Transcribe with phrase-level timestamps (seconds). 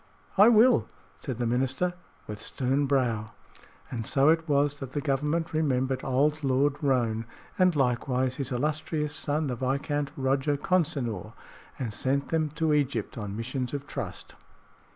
[0.35, 0.87] "I will,"
[1.19, 1.93] said the minister,
[2.25, 3.33] with stern brow.
[3.91, 7.25] And so it was that the Government remembered old Lord Roane,
[7.59, 11.33] and likewise his illustrious son, the Viscount Roger Consinor,
[11.77, 14.33] and sent them to Egypt on missions of trust.